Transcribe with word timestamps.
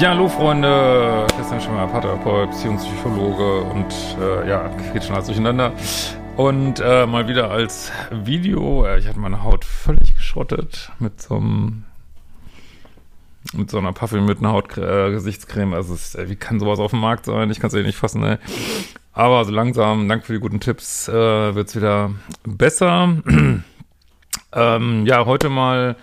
Ja, 0.00 0.10
hallo 0.10 0.28
Freunde, 0.28 1.26
Christian 1.34 1.60
Schimmer, 1.60 1.88
Paartherapeut, 1.88 2.52
Beziehungspsychologe 2.52 3.62
und 3.62 3.92
äh, 4.20 4.48
ja, 4.48 4.68
geht 4.92 5.02
schon 5.02 5.16
alles 5.16 5.26
durcheinander. 5.26 5.72
Und 6.36 6.78
äh, 6.78 7.04
mal 7.04 7.26
wieder 7.26 7.50
als 7.50 7.90
Video, 8.12 8.86
äh, 8.86 9.00
ich 9.00 9.08
hatte 9.08 9.18
meine 9.18 9.42
Haut 9.42 9.64
völlig 9.64 10.14
geschrottet 10.14 10.92
mit 11.00 11.20
so 11.20 11.34
einem 11.34 11.84
mit 13.52 13.72
so 13.72 13.78
einer 13.78 13.92
Puffelmütten 13.92 14.46
Haut 14.46 14.78
äh, 14.78 15.10
Gesichtscreme. 15.10 15.74
Also 15.74 15.94
es, 15.94 16.14
äh, 16.14 16.28
wie 16.28 16.36
kann 16.36 16.60
sowas 16.60 16.78
auf 16.78 16.92
dem 16.92 17.00
Markt 17.00 17.24
sein? 17.24 17.50
Ich 17.50 17.58
kann 17.58 17.66
es 17.66 17.74
eh 17.74 17.82
nicht 17.82 17.98
fassen, 17.98 18.22
ey. 18.22 18.36
Aber 19.12 19.44
so 19.44 19.50
langsam, 19.50 20.08
danke 20.08 20.26
für 20.26 20.34
die 20.34 20.38
guten 20.38 20.60
Tipps, 20.60 21.08
äh, 21.08 21.12
wird 21.56 21.66
es 21.70 21.74
wieder 21.74 22.12
besser. 22.44 23.16
ähm, 24.52 25.06
ja, 25.06 25.26
heute 25.26 25.48
mal 25.48 25.96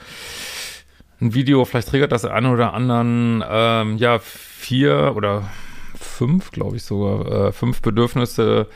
ein 1.21 1.33
Video, 1.33 1.63
vielleicht 1.65 1.89
triggert 1.89 2.11
das 2.11 2.25
einen 2.25 2.47
oder 2.47 2.73
anderen, 2.73 3.43
ähm, 3.47 3.97
ja, 3.97 4.19
vier 4.19 5.13
oder 5.15 5.49
fünf, 5.97 6.51
glaube 6.51 6.75
ich 6.75 6.83
sogar, 6.83 7.47
äh, 7.47 7.51
fünf 7.51 7.81
Bedürfnisse, 7.81 8.67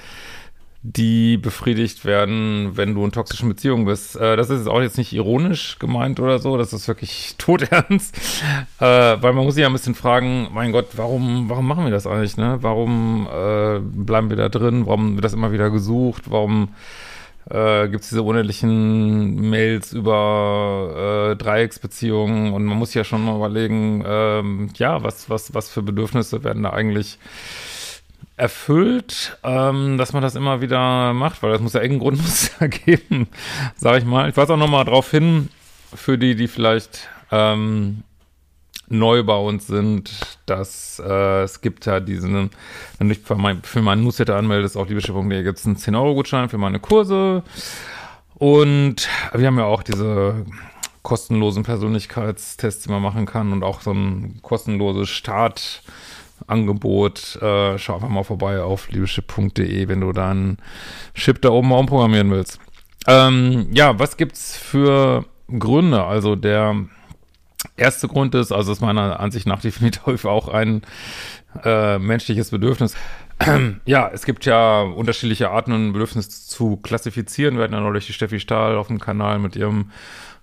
die 0.82 1.36
befriedigt 1.36 2.06
werden, 2.06 2.78
wenn 2.78 2.96
du 2.96 3.04
in 3.04 3.12
toxischen 3.12 3.50
Beziehungen 3.50 3.86
bist. 3.86 4.16
Äh, 4.16 4.38
das 4.38 4.50
ist 4.50 4.68
auch 4.68 4.82
jetzt 4.82 4.98
nicht 4.98 5.12
ironisch 5.12 5.78
gemeint 5.78 6.22
oder 6.22 6.40
so, 6.40 6.58
das 6.58 6.72
ist 6.72 6.88
wirklich 6.88 7.36
todernst, 7.38 8.18
äh, 8.80 8.86
weil 8.86 9.34
man 9.34 9.44
muss 9.44 9.56
sich 9.56 9.64
ja 9.64 9.68
ein 9.68 9.74
bisschen 9.74 9.96
fragen, 9.96 10.48
mein 10.54 10.72
Gott, 10.72 10.88
warum, 10.96 11.50
warum 11.50 11.68
machen 11.68 11.84
wir 11.84 11.92
das 11.92 12.08
eigentlich, 12.08 12.38
ne? 12.38 12.60
Warum 12.62 13.28
äh, 13.28 13.80
bleiben 13.80 14.30
wir 14.30 14.38
da 14.38 14.48
drin? 14.48 14.86
Warum 14.86 15.16
wird 15.16 15.26
das 15.26 15.34
immer 15.34 15.52
wieder 15.52 15.70
gesucht? 15.70 16.32
Warum 16.32 16.70
äh, 17.50 17.88
gibt 17.88 18.04
es 18.04 18.10
diese 18.10 18.24
unendlichen 18.24 19.50
Mails 19.50 19.94
über 19.94 21.32
äh, 21.32 21.36
Dreiecksbeziehungen 21.36 22.54
und 22.54 22.66
man 22.66 22.78
muss 22.78 22.94
ja 22.94 23.04
schon 23.04 23.24
mal 23.24 23.36
überlegen, 23.36 24.04
ähm, 24.06 24.70
ja, 24.76 25.04
was, 25.04 25.30
was, 25.30 25.54
was 25.54 25.70
für 25.70 25.82
Bedürfnisse 25.82 26.44
werden 26.44 26.64
da 26.64 26.72
eigentlich 26.72 27.18
erfüllt, 28.38 29.38
ähm, 29.44 29.98
dass 29.98 30.14
man 30.14 30.24
das 30.24 30.36
immer 30.36 30.62
wieder 30.62 31.14
macht, 31.14 31.44
weil 31.44 31.52
das 31.52 31.62
muss 31.62 31.74
ja 31.74 31.82
irgendeinen 31.82 32.18
Grund 32.18 32.22
muss 32.22 32.52
ja 32.60 32.68
geben, 32.68 33.28
sage 33.76 34.00
ich 34.00 34.06
mal. 34.06 34.30
Ich 34.30 34.38
weise 34.38 34.54
auch 34.54 34.58
nochmal 34.58 34.86
darauf 34.86 35.12
hin, 35.12 35.50
für 35.94 36.18
die, 36.18 36.36
die 36.36 36.48
vielleicht 36.48 37.10
ähm, 37.32 38.04
neu 38.90 39.24
bei 39.24 39.38
uns 39.38 39.68
sind, 39.68 40.12
dass 40.46 41.02
äh, 41.06 41.44
es 41.44 41.62
gibt 41.62 41.86
ja 41.86 42.00
diesen, 42.00 42.50
wenn 42.98 43.10
du 43.10 43.16
dich 43.16 43.24
für, 43.24 43.36
mein, 43.36 43.62
für 43.62 43.82
meinen 43.82 44.04
Newsletter 44.04 44.36
anmeldest, 44.36 44.78
auf 44.78 44.90
liebeschiff.de 44.90 45.44
gibt 45.44 45.60
es 45.60 45.66
einen 45.66 45.78
10-Euro-Gutschein 45.78 46.50
für 46.50 46.58
meine 46.58 46.80
Kurse. 46.80 47.44
Und 48.36 49.08
wir 49.34 49.48
haben 49.48 49.58
ja 49.58 49.66
auch 49.66 49.84
diese 49.84 50.46
kostenlosen 51.04 51.64
Persönlichkeitstests, 51.64 52.84
die 52.84 52.92
man 52.92 53.02
machen 53.02 53.26
kann 53.26 53.52
und 53.52 53.64
auch 53.64 53.82
so 53.82 53.92
ein 53.92 54.40
kostenloses 54.42 55.10
Startangebot. 55.10 57.38
Äh, 57.42 57.78
schau 57.78 57.96
einfach 57.96 58.08
mal 58.10 58.24
vorbei 58.24 58.62
auf 58.62 58.90
liebeschiff.de, 58.90 59.88
wenn 59.88 60.02
du 60.02 60.14
dann 60.14 60.58
Chip 61.14 61.42
da 61.42 61.50
oben 61.50 61.70
mal 61.70 61.80
umprogrammieren 61.80 62.32
willst. 62.32 62.60
Ähm, 63.08 63.68
ja, 63.72 63.98
was 63.98 64.18
gibt's 64.18 64.58
für 64.58 65.24
Gründe? 65.48 66.04
Also 66.04 66.36
der 66.36 66.76
erste 67.78 68.08
Grund 68.08 68.36
ist, 68.36 68.52
also 68.52 68.72
ist 68.72 68.82
meiner 68.82 69.20
Ansicht 69.20 69.48
nach 69.48 69.62
definitiv 69.62 70.26
auch 70.26 70.48
ein 70.48 70.82
äh, 71.64 71.98
menschliches 72.00 72.52
Bedürfnis. 72.52 72.96
ja, 73.86 74.10
es 74.14 74.26
gibt 74.26 74.46
ja 74.46 74.82
unterschiedliche 74.82 75.50
Arten, 75.50 75.72
ein 75.72 75.94
Bedürfnis 75.94 76.48
zu 76.48 76.78
klassifizieren. 76.78 77.58
Wir 77.58 77.64
hatten 77.64 77.74
ja 77.74 77.80
neulich 77.80 78.06
die 78.06 78.14
Steffi 78.14 78.40
Stahl 78.40 78.76
auf 78.76 78.88
dem 78.88 79.00
Kanal 79.00 79.40
mit 79.40 79.56
ihrem 79.56 79.92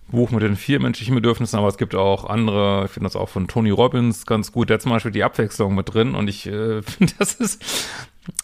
Buch 0.09 0.31
mit 0.31 0.43
den 0.43 0.57
vier 0.57 0.81
menschlichen 0.81 1.15
Bedürfnissen, 1.15 1.59
aber 1.59 1.69
es 1.69 1.79
gibt 1.79 1.95
auch 1.95 2.29
andere, 2.29 2.85
ich 2.85 2.93
finde 2.93 3.07
das 3.07 3.17
auch 3.17 3.29
von 3.29 3.49
Tony 3.49 3.71
Robbins 3.71 4.25
ganz 4.25 4.53
gut, 4.53 4.69
der 4.69 4.75
hat 4.75 4.83
zum 4.83 4.93
Beispiel 4.93 5.11
die 5.11 5.25
Abwechslung 5.25 5.75
mit 5.75 5.93
drin 5.93 6.15
und 6.15 6.29
ich 6.29 6.47
äh, 6.47 6.81
finde, 6.83 7.13
das 7.19 7.35
ist, 7.35 7.91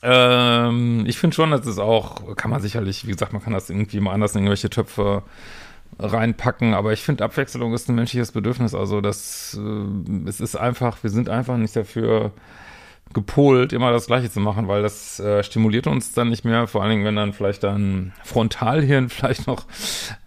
ähm, 0.03 1.05
ich 1.06 1.19
finde 1.19 1.37
schon, 1.37 1.53
dass 1.53 1.66
es 1.66 1.78
auch, 1.78 2.37
kann 2.37 2.50
man 2.50 2.61
sicherlich, 2.61 3.06
wie 3.06 3.12
gesagt, 3.12 3.32
man 3.32 3.43
kann 3.43 3.53
das 3.53 3.71
irgendwie 3.71 4.00
mal 4.00 4.12
anders 4.12 4.32
in 4.32 4.41
irgendwelche 4.41 4.71
Töpfe 4.71 5.22
reinpacken, 5.99 6.75
aber 6.75 6.93
ich 6.93 7.03
finde, 7.03 7.25
Abwechslung 7.25 7.73
ist 7.75 7.89
ein 7.89 7.95
menschliches 7.95 8.33
Bedürfnis. 8.33 8.75
Also 8.75 9.01
das, 9.01 9.59
äh, 9.61 10.29
es 10.29 10.41
ist 10.41 10.57
einfach, 10.57 11.03
wir 11.03 11.11
sind 11.11 11.29
einfach 11.29 11.57
nicht 11.57 11.77
dafür 11.77 12.33
gepolt, 13.13 13.73
immer 13.73 13.93
das 13.93 14.07
Gleiche 14.07 14.31
zu 14.31 14.41
machen, 14.41 14.69
weil 14.69 14.83
das 14.83 15.21
äh, 15.21 15.43
stimuliert 15.43 15.87
uns 15.87 16.13
dann 16.13 16.31
nicht 16.31 16.45
mehr, 16.45 16.67
vor 16.67 16.83
allen 16.83 16.91
Dingen, 16.93 17.05
wenn 17.05 17.17
dann 17.17 17.33
vielleicht 17.33 17.63
dein 17.63 18.13
Frontalhirn 18.25 19.09
vielleicht 19.11 19.47
noch, 19.47 19.67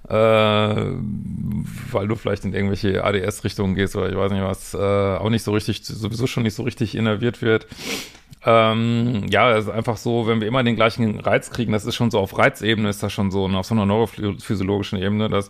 äh, 0.07 0.13
weil 0.13 2.07
du 2.07 2.15
vielleicht 2.15 2.45
in 2.45 2.53
irgendwelche 2.53 3.03
ADS-Richtungen 3.03 3.75
gehst 3.75 3.95
oder 3.95 4.09
ich 4.09 4.15
weiß 4.15 4.31
nicht 4.31 4.43
was, 4.43 4.73
äh, 4.73 4.77
auch 4.77 5.29
nicht 5.29 5.43
so 5.43 5.51
richtig, 5.51 5.83
sowieso 5.83 6.27
schon 6.27 6.43
nicht 6.43 6.55
so 6.55 6.63
richtig 6.63 6.95
innerviert 6.95 7.41
wird. 7.41 7.67
Ähm, 8.45 9.25
ja, 9.29 9.57
es 9.57 9.65
ist 9.65 9.71
einfach 9.71 9.97
so, 9.97 10.27
wenn 10.27 10.39
wir 10.39 10.47
immer 10.47 10.63
den 10.63 10.75
gleichen 10.75 11.19
Reiz 11.19 11.49
kriegen, 11.49 11.71
das 11.71 11.85
ist 11.85 11.95
schon 11.95 12.11
so 12.11 12.19
auf 12.19 12.37
Reizebene, 12.37 12.89
ist 12.89 13.01
das 13.01 13.11
schon 13.11 13.31
so, 13.31 13.45
und 13.45 13.55
auf 13.55 13.65
so 13.65 13.73
einer 13.73 13.87
neurophysiologischen 13.87 14.99
Ebene, 14.99 15.29
dass 15.29 15.49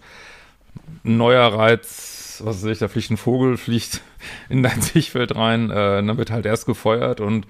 ein 1.03 1.17
neuer 1.17 1.53
Reiz, 1.53 2.41
was 2.43 2.63
weiß 2.63 2.71
ich, 2.71 2.79
da 2.79 2.87
fliegt 2.87 3.11
ein 3.11 3.17
Vogel, 3.17 3.57
fliegt 3.57 4.01
in 4.49 4.63
dein 4.63 4.81
Sichtfeld 4.81 5.35
rein, 5.35 5.69
äh, 5.69 6.03
dann 6.03 6.17
wird 6.17 6.31
halt 6.31 6.45
erst 6.45 6.65
gefeuert 6.65 7.19
und 7.19 7.45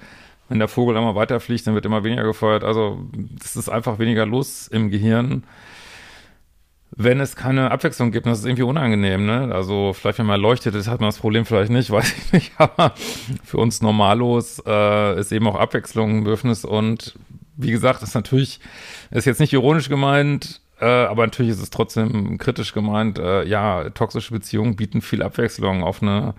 wenn 0.49 0.59
der 0.59 0.67
Vogel 0.67 0.95
immer 0.95 1.15
weiterfliegt, 1.15 1.65
dann 1.65 1.73
wird 1.73 1.85
immer 1.85 2.03
weniger 2.03 2.23
gefeuert. 2.23 2.63
Also 2.63 2.99
es 3.43 3.55
ist 3.55 3.67
einfach 3.67 3.97
weniger 3.97 4.27
los 4.27 4.67
im 4.67 4.91
Gehirn 4.91 5.43
wenn 6.97 7.19
es 7.19 7.35
keine 7.35 7.71
Abwechslung 7.71 8.11
gibt, 8.11 8.25
das 8.25 8.39
ist 8.39 8.45
irgendwie 8.45 8.63
unangenehm, 8.63 9.25
ne? 9.25 9.53
Also 9.53 9.93
vielleicht, 9.93 10.19
wenn 10.19 10.25
man 10.25 10.39
leuchtet 10.39 10.75
hat 10.87 11.01
man 11.01 11.09
das 11.09 11.19
Problem 11.19 11.45
vielleicht 11.45 11.71
nicht, 11.71 11.91
weiß 11.91 12.13
ich 12.17 12.33
nicht, 12.33 12.51
aber 12.57 12.93
für 13.43 13.57
uns 13.57 13.81
Normalos 13.81 14.61
äh, 14.65 15.19
ist 15.19 15.31
eben 15.31 15.47
auch 15.47 15.55
Abwechslung 15.55 16.17
ein 16.17 16.23
Bedürfnis 16.23 16.65
und 16.65 17.15
wie 17.57 17.71
gesagt, 17.71 18.03
ist 18.03 18.15
natürlich, 18.15 18.59
ist 19.11 19.25
jetzt 19.25 19.39
nicht 19.39 19.53
ironisch 19.53 19.89
gemeint, 19.89 20.61
äh, 20.79 20.85
aber 20.85 21.25
natürlich 21.25 21.51
ist 21.53 21.61
es 21.61 21.69
trotzdem 21.69 22.37
kritisch 22.37 22.73
gemeint, 22.73 23.17
äh, 23.17 23.45
ja, 23.45 23.89
toxische 23.91 24.33
Beziehungen 24.33 24.75
bieten 24.75 25.01
viel 25.01 25.23
Abwechslung 25.23 25.83
auf 25.83 26.01
eine 26.01 26.33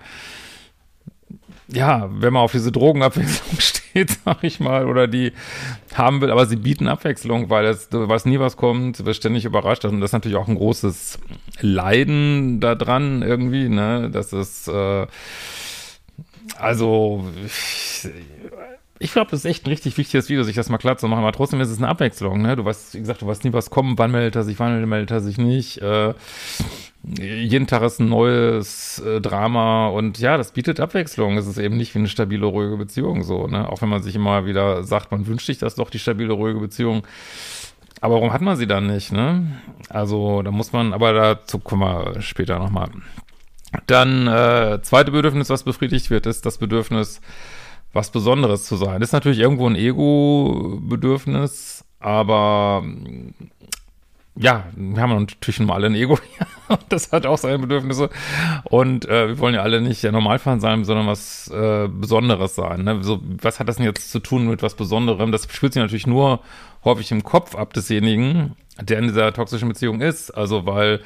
ja, 1.68 2.08
wenn 2.12 2.32
man 2.32 2.42
auf 2.42 2.52
diese 2.52 2.70
Drogenabwechslung 2.70 3.58
steht, 3.60 4.18
sag 4.24 4.44
ich 4.44 4.60
mal, 4.60 4.86
oder 4.86 5.08
die 5.08 5.32
haben 5.94 6.20
will, 6.20 6.30
aber 6.30 6.46
sie 6.46 6.56
bieten 6.56 6.88
Abwechslung, 6.88 7.50
weil 7.50 7.66
es, 7.66 7.88
du 7.88 8.08
weißt 8.08 8.26
nie, 8.26 8.38
was 8.38 8.56
kommt, 8.56 9.04
wirst 9.04 9.20
ständig 9.20 9.44
überrascht. 9.44 9.84
Und 9.84 10.00
das 10.00 10.10
ist 10.10 10.12
natürlich 10.12 10.36
auch 10.36 10.48
ein 10.48 10.56
großes 10.56 11.18
Leiden 11.60 12.60
daran 12.60 13.22
irgendwie, 13.22 13.68
ne, 13.68 14.10
das 14.12 14.32
ist, 14.32 14.68
äh, 14.68 15.06
also, 16.58 17.24
ich, 18.98 19.12
glaube, 19.12 19.30
das 19.30 19.40
ist 19.40 19.46
echt 19.46 19.66
ein 19.66 19.70
richtig 19.70 19.96
wichtiges 19.98 20.28
Video, 20.28 20.42
sich 20.42 20.56
das 20.56 20.68
mal 20.68 20.78
klar 20.78 20.96
zu 20.96 21.08
machen, 21.08 21.20
aber 21.20 21.32
trotzdem 21.32 21.60
ist 21.60 21.70
es 21.70 21.78
eine 21.78 21.88
Abwechslung, 21.88 22.42
ne, 22.42 22.56
du 22.56 22.64
weißt, 22.64 22.94
wie 22.94 23.00
gesagt, 23.00 23.22
du 23.22 23.26
weißt 23.26 23.44
nie, 23.44 23.52
was 23.52 23.70
kommt, 23.70 23.98
wann 23.98 24.10
meldet 24.10 24.36
er 24.36 24.44
sich, 24.44 24.58
wann 24.58 24.88
meldet 24.88 25.10
er 25.10 25.20
sich 25.20 25.38
nicht, 25.38 25.78
äh, 25.78 26.14
jeden 27.18 27.66
Tag 27.66 27.82
ist 27.82 28.00
ein 28.00 28.08
neues 28.08 28.98
äh, 28.98 29.20
Drama 29.20 29.88
und 29.88 30.18
ja, 30.18 30.36
das 30.36 30.52
bietet 30.52 30.80
Abwechslung. 30.80 31.38
Es 31.38 31.46
ist 31.46 31.58
eben 31.58 31.76
nicht 31.76 31.94
wie 31.94 32.00
eine 32.00 32.08
stabile, 32.08 32.46
ruhige 32.46 32.76
Beziehung 32.76 33.22
so, 33.22 33.46
ne? 33.46 33.68
Auch 33.70 33.80
wenn 33.80 33.88
man 33.88 34.02
sich 34.02 34.16
immer 34.16 34.44
wieder 34.44 34.82
sagt, 34.82 35.12
man 35.12 35.26
wünscht 35.26 35.46
sich 35.46 35.58
das 35.58 35.76
doch, 35.76 35.90
die 35.90 36.00
stabile, 36.00 36.32
ruhige 36.32 36.58
Beziehung. 36.58 37.06
Aber 38.00 38.16
warum 38.16 38.32
hat 38.32 38.42
man 38.42 38.56
sie 38.56 38.66
dann 38.66 38.88
nicht, 38.88 39.12
ne? 39.12 39.60
Also, 39.88 40.42
da 40.42 40.50
muss 40.50 40.72
man, 40.72 40.92
aber 40.92 41.12
dazu 41.12 41.58
kommen 41.60 41.82
wir 41.82 42.20
später 42.22 42.58
nochmal. 42.58 42.90
Dann, 43.86 44.26
äh, 44.26 44.80
zweite 44.82 45.12
Bedürfnis, 45.12 45.48
was 45.48 45.62
befriedigt 45.62 46.10
wird, 46.10 46.26
ist 46.26 46.44
das 46.44 46.58
Bedürfnis, 46.58 47.20
was 47.96 48.10
Besonderes 48.10 48.64
zu 48.64 48.76
sein. 48.76 49.00
Das 49.00 49.08
ist 49.08 49.14
natürlich 49.14 49.40
irgendwo 49.40 49.68
ein 49.68 49.74
Ego-Bedürfnis, 49.74 51.84
aber 51.98 52.84
ja, 54.38 54.64
wir 54.76 55.02
haben 55.02 55.18
natürlich 55.18 55.60
mal 55.60 55.74
alle 55.74 55.86
ein 55.86 55.94
Ego. 55.94 56.18
das 56.90 57.10
hat 57.10 57.24
auch 57.24 57.38
seine 57.38 57.58
Bedürfnisse. 57.58 58.10
Und 58.64 59.06
äh, 59.06 59.28
wir 59.28 59.38
wollen 59.38 59.54
ja 59.54 59.62
alle 59.62 59.80
nicht 59.80 60.02
der 60.02 60.12
Normalfall 60.12 60.60
sein, 60.60 60.84
sondern 60.84 61.06
was 61.06 61.48
äh, 61.48 61.88
Besonderes 61.88 62.54
sein. 62.54 62.84
Ne? 62.84 63.02
So, 63.02 63.20
was 63.22 63.58
hat 63.58 63.68
das 63.68 63.76
denn 63.76 63.86
jetzt 63.86 64.10
zu 64.10 64.18
tun 64.18 64.46
mit 64.46 64.62
was 64.62 64.74
Besonderem? 64.74 65.32
Das 65.32 65.48
spielt 65.50 65.72
sich 65.72 65.82
natürlich 65.82 66.06
nur 66.06 66.40
häufig 66.84 67.10
im 67.12 67.24
Kopf 67.24 67.54
ab 67.54 67.72
desjenigen, 67.72 68.56
der 68.80 68.98
in 68.98 69.08
dieser 69.08 69.32
toxischen 69.32 69.68
Beziehung 69.68 70.02
ist. 70.02 70.30
Also, 70.30 70.66
weil 70.66 71.00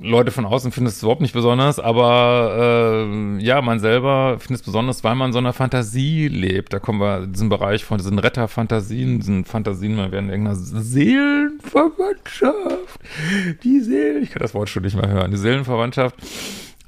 Leute 0.00 0.30
von 0.30 0.44
außen 0.44 0.70
finden 0.70 0.86
es 0.88 1.02
überhaupt 1.02 1.20
nicht 1.20 1.32
besonders, 1.32 1.80
aber 1.80 3.06
äh, 3.08 3.42
ja, 3.42 3.60
man 3.60 3.80
selber 3.80 4.38
findet 4.38 4.60
es 4.60 4.66
besonders, 4.66 5.02
weil 5.02 5.16
man 5.16 5.32
so 5.32 5.38
einer 5.38 5.52
Fantasie 5.52 6.28
lebt. 6.28 6.72
Da 6.72 6.78
kommen 6.78 7.00
wir 7.00 7.24
in 7.24 7.32
diesen 7.32 7.48
Bereich 7.48 7.84
von 7.84 7.98
diesen 7.98 8.20
Retterfantasien, 8.20 9.18
diesen 9.18 9.44
Fantasien, 9.44 9.96
man 9.96 10.12
werden 10.12 10.30
irgendeiner 10.30 10.56
Seelenverwandtschaft. 10.56 13.00
Die 13.64 13.80
Seelen, 13.80 14.22
ich 14.22 14.30
kann 14.30 14.42
das 14.42 14.54
Wort 14.54 14.68
schon 14.68 14.84
nicht 14.84 14.94
mehr 14.94 15.08
hören, 15.08 15.32
die 15.32 15.36
Seelenverwandtschaft. 15.36 16.14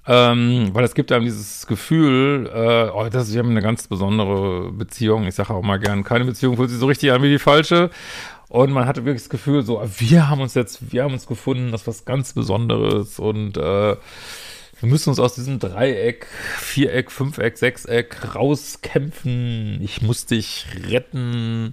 Ähm, 0.04 0.70
weil 0.72 0.84
es 0.84 0.94
gibt 0.94 1.12
einem 1.12 1.24
dieses 1.24 1.64
Gefühl, 1.68 2.50
äh, 2.52 2.90
oh, 2.92 3.08
das 3.08 3.32
wir 3.32 3.38
haben 3.38 3.50
eine 3.50 3.62
ganz 3.62 3.86
besondere 3.86 4.72
Beziehung. 4.72 5.28
Ich 5.28 5.36
sage 5.36 5.54
auch 5.54 5.62
mal 5.62 5.78
gern, 5.78 6.02
keine 6.02 6.24
Beziehung 6.24 6.56
fühlt 6.56 6.70
sich 6.70 6.80
so 6.80 6.86
richtig 6.86 7.12
an 7.12 7.22
wie 7.22 7.30
die 7.30 7.38
falsche. 7.38 7.88
Und 8.52 8.70
man 8.70 8.84
hatte 8.84 9.06
wirklich 9.06 9.22
das 9.22 9.30
Gefühl, 9.30 9.62
so, 9.62 9.82
wir 9.96 10.28
haben 10.28 10.42
uns 10.42 10.52
jetzt, 10.52 10.92
wir 10.92 11.04
haben 11.04 11.14
uns 11.14 11.26
gefunden, 11.26 11.72
das 11.72 11.80
ist 11.80 11.86
was 11.86 12.04
ganz 12.04 12.34
Besonderes 12.34 13.18
und 13.18 13.56
äh, 13.56 13.96
wir 13.96 13.98
müssen 14.82 15.08
uns 15.08 15.18
aus 15.18 15.34
diesem 15.34 15.58
Dreieck, 15.58 16.26
Viereck, 16.58 17.10
Fünfeck, 17.10 17.56
Sechseck 17.56 18.34
rauskämpfen. 18.34 19.80
Ich 19.80 20.02
muss 20.02 20.26
dich 20.26 20.66
retten 20.86 21.72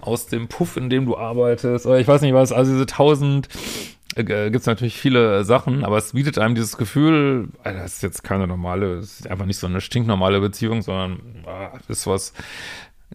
aus 0.00 0.28
dem 0.28 0.46
Puff, 0.46 0.76
in 0.76 0.88
dem 0.88 1.04
du 1.04 1.16
arbeitest. 1.16 1.84
Oder 1.84 1.98
ich 1.98 2.06
weiß 2.06 2.20
nicht 2.20 2.32
was, 2.32 2.52
also 2.52 2.70
diese 2.70 2.86
tausend 2.86 3.48
äh, 4.14 4.22
gibt 4.22 4.54
es 4.54 4.66
natürlich 4.66 4.96
viele 4.96 5.42
Sachen, 5.42 5.84
aber 5.84 5.98
es 5.98 6.12
bietet 6.12 6.38
einem 6.38 6.54
dieses 6.54 6.76
Gefühl, 6.76 7.48
das 7.64 7.94
ist 7.94 8.02
jetzt 8.04 8.22
keine 8.22 8.46
normale, 8.46 8.98
es 8.98 9.18
ist 9.18 9.28
einfach 9.28 9.46
nicht 9.46 9.58
so 9.58 9.66
eine 9.66 9.80
stinknormale 9.80 10.38
Beziehung, 10.38 10.82
sondern 10.82 11.44
ah, 11.44 11.72
ist 11.88 12.06
was 12.06 12.34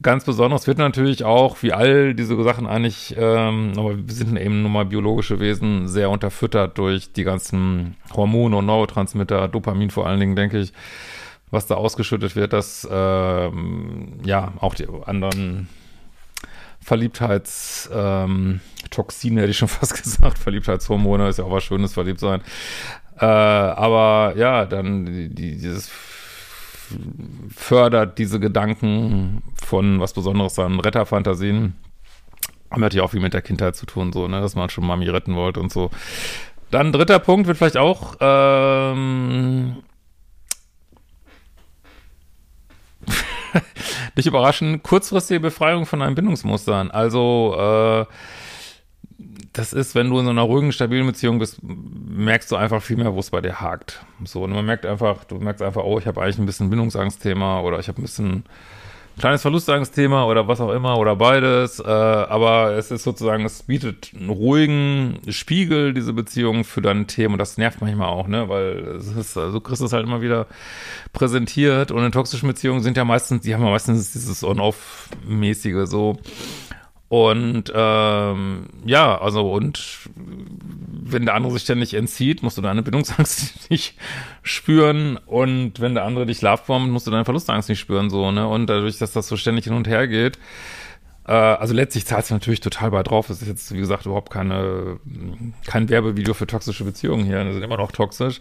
ganz 0.01 0.25
Besonderes. 0.25 0.67
Wird 0.67 0.77
natürlich 0.77 1.23
auch, 1.23 1.61
wie 1.61 1.73
all 1.73 2.13
diese 2.13 2.41
Sachen 2.43 2.67
eigentlich, 2.67 3.15
ähm, 3.17 3.73
aber 3.77 3.95
wir 3.97 4.13
sind 4.13 4.37
eben 4.37 4.63
nun 4.63 4.71
mal 4.71 4.85
biologische 4.85 5.39
Wesen, 5.39 5.87
sehr 5.87 6.09
unterfüttert 6.09 6.77
durch 6.77 7.13
die 7.13 7.23
ganzen 7.23 7.95
Hormone 8.13 8.57
und 8.57 8.65
Neurotransmitter, 8.65 9.47
Dopamin 9.47 9.91
vor 9.91 10.07
allen 10.07 10.19
Dingen, 10.19 10.35
denke 10.35 10.59
ich, 10.59 10.73
was 11.51 11.67
da 11.67 11.75
ausgeschüttet 11.75 12.35
wird, 12.35 12.53
dass 12.53 12.87
ähm, 12.91 14.19
ja 14.25 14.53
auch 14.59 14.73
die 14.73 14.87
anderen 15.05 15.69
Verliebtheitstoxine, 16.81 18.59
ähm, 19.35 19.37
hätte 19.37 19.51
ich 19.51 19.57
schon 19.57 19.67
fast 19.69 20.01
gesagt. 20.01 20.39
Verliebtheitshormone 20.39 21.29
ist 21.29 21.37
ja 21.37 21.45
auch 21.45 21.51
was 21.51 21.63
Schönes, 21.63 21.93
verliebt 21.93 22.19
sein. 22.19 22.41
Äh, 23.19 23.25
aber 23.25 24.33
ja, 24.35 24.65
dann 24.65 25.05
die, 25.05 25.29
dieses 25.29 25.91
fördert 27.55 28.17
diese 28.17 28.39
Gedanken 28.39 29.43
von 29.55 29.99
was 29.99 30.13
Besonderes 30.13 30.57
an 30.59 30.79
Retterfantasien. 30.79 31.75
Haben 32.71 32.81
natürlich 32.81 33.03
auch 33.03 33.11
viel 33.11 33.19
mit 33.19 33.33
der 33.33 33.41
Kindheit 33.41 33.75
zu 33.75 33.85
tun, 33.85 34.11
so, 34.11 34.27
ne, 34.27 34.41
dass 34.41 34.55
man 34.55 34.69
schon 34.69 34.85
Mami 34.85 35.09
retten 35.09 35.35
wollte 35.35 35.59
und 35.59 35.71
so. 35.71 35.91
Dann 36.71 36.91
dritter 36.91 37.19
Punkt 37.19 37.47
wird 37.47 37.57
vielleicht 37.57 37.77
auch 37.77 38.15
ähm, 38.19 39.83
dich 44.17 44.25
überraschen, 44.25 44.81
kurzfristige 44.81 45.39
Befreiung 45.39 45.85
von 45.85 45.99
deinen 45.99 46.15
Bindungsmustern. 46.15 46.89
Also, 46.89 47.55
äh, 47.59 48.05
das 49.53 49.71
ist, 49.71 49.93
wenn 49.93 50.09
du 50.09 50.17
in 50.17 50.25
so 50.25 50.31
einer 50.31 50.41
ruhigen, 50.41 50.71
stabilen 50.71 51.05
Beziehung 51.05 51.37
bist, 51.37 51.59
merkst 51.61 52.51
du 52.51 52.55
einfach 52.55 52.81
viel 52.81 52.97
mehr, 52.97 53.13
wo 53.13 53.19
es 53.19 53.29
bei 53.29 53.39
dir 53.39 53.61
hakt. 53.61 54.03
So, 54.25 54.43
und 54.43 54.51
man 54.51 54.65
merkt 54.65 54.85
einfach, 54.85 55.23
du 55.25 55.35
merkst 55.35 55.61
einfach, 55.61 55.83
oh, 55.83 55.99
ich 55.99 56.07
habe 56.07 56.21
eigentlich 56.21 56.39
ein 56.39 56.47
bisschen 56.47 56.71
Bindungsangstthema 56.71 57.61
oder 57.61 57.77
ich 57.79 57.87
habe 57.87 58.01
ein 58.01 58.03
bisschen 58.03 58.43
kleines 59.19 59.41
Verlustangstthema 59.43 60.25
oder 60.25 60.47
was 60.47 60.59
auch 60.59 60.71
immer 60.71 60.97
oder 60.97 61.15
beides, 61.15 61.79
äh, 61.79 61.83
aber 61.83 62.71
es 62.71 62.89
ist 62.89 63.03
sozusagen, 63.03 63.45
es 63.45 63.63
bietet 63.63 64.11
einen 64.17 64.29
ruhigen 64.29 65.19
Spiegel, 65.29 65.93
diese 65.93 66.13
Beziehung 66.13 66.63
für 66.63 66.81
deine 66.81 67.05
Themen. 67.05 67.33
Und 67.33 67.39
das 67.39 67.57
nervt 67.57 67.81
manchmal 67.81 68.07
auch, 68.07 68.27
ne, 68.27 68.49
weil 68.49 68.97
es 68.97 69.15
ist, 69.15 69.37
also 69.37 69.61
es 69.63 69.93
halt 69.93 70.05
immer 70.05 70.21
wieder 70.21 70.47
präsentiert 71.13 71.91
und 71.91 72.03
in 72.03 72.11
toxischen 72.11 72.47
Beziehungen 72.47 72.81
sind 72.81 72.97
ja 72.97 73.05
meistens, 73.05 73.43
die 73.43 73.53
haben 73.53 73.63
ja 73.63 73.69
meistens 73.69 74.13
dieses 74.13 74.43
On-Off-mäßige 74.43 75.85
so 75.85 76.17
und 77.13 77.71
ähm, 77.75 78.65
ja, 78.85 79.21
also 79.21 79.51
und 79.51 80.09
wenn 80.15 81.25
der 81.25 81.35
andere 81.35 81.53
sich 81.53 81.61
ständig 81.61 81.93
entzieht, 81.93 82.41
musst 82.41 82.57
du 82.57 82.63
deine 82.63 82.81
Bindungsangst 82.81 83.69
nicht 83.69 83.99
spüren 84.41 85.17
und 85.27 85.79
wenn 85.79 85.93
der 85.93 86.05
andere 86.05 86.25
dich 86.25 86.41
lovebombt, 86.41 86.91
musst 86.91 87.05
du 87.05 87.11
deine 87.11 87.23
Verlustangst 87.23 87.69
nicht 87.69 87.79
spüren, 87.79 88.09
so, 88.09 88.31
ne? 88.31 88.47
Und 88.47 88.65
dadurch, 88.65 88.97
dass 88.97 89.11
das 89.11 89.27
so 89.27 89.37
ständig 89.37 89.65
hin 89.65 89.73
und 89.73 89.87
her 89.87 90.07
geht, 90.07 90.39
äh, 91.27 91.33
also 91.33 91.75
letztlich 91.75 92.07
zahlt 92.07 92.23
es 92.23 92.31
natürlich 92.31 92.61
total 92.61 92.89
bei 92.89 93.03
drauf. 93.03 93.29
Es 93.29 93.43
ist 93.43 93.47
jetzt, 93.47 93.71
wie 93.71 93.77
gesagt, 93.77 94.07
überhaupt 94.07 94.31
keine, 94.31 94.99
kein 95.67 95.89
Werbevideo 95.89 96.33
für 96.33 96.47
toxische 96.47 96.83
Beziehungen 96.83 97.25
hier. 97.25 97.43
Die 97.43 97.53
sind 97.53 97.61
immer 97.61 97.77
noch 97.77 97.91
toxisch 97.91 98.39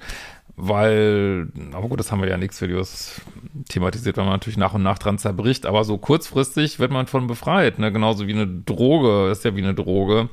weil, 0.65 1.49
aber 1.73 1.89
gut, 1.89 1.99
das 1.99 2.13
haben 2.13 2.23
wir 2.23 2.29
ja 2.29 2.37
in 2.37 2.43
X-Videos 2.43 3.21
thematisiert, 3.69 4.17
weil 4.17 4.25
man 4.25 4.35
natürlich 4.35 4.57
nach 4.57 4.75
und 4.75 4.85
nach 4.85 4.97
dran 4.97 5.19
zerbricht, 5.19 5.67
aber 5.67 5.83
so 5.83 5.99
kurzfristig 5.99 6.79
wird 6.79 6.93
man 6.93 7.09
von 7.09 7.27
befreit, 7.27 7.81
ne? 7.81 7.91
genauso 7.91 8.29
wie 8.29 8.33
eine 8.33 8.47
Droge, 8.47 9.33
ist 9.33 9.45
ja 9.45 9.57
wie 9.57 9.63
eine 9.63 9.75
Droge, 9.75 10.29